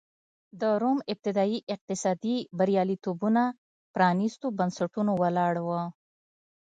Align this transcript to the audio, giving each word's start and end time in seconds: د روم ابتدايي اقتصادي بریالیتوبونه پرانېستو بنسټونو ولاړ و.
د 0.61 0.63
روم 0.81 0.99
ابتدايي 1.13 1.59
اقتصادي 1.75 2.37
بریالیتوبونه 2.59 3.43
پرانېستو 3.93 4.47
بنسټونو 4.59 5.11
ولاړ 5.21 5.53
و. 5.67 5.69